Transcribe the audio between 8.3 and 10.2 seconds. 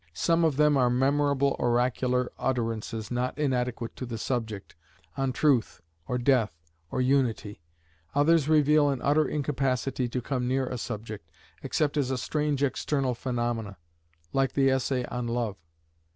reveal an utter incapacity to